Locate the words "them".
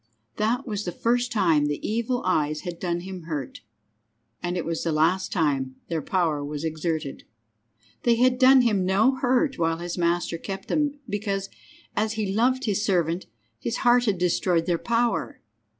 10.69-10.97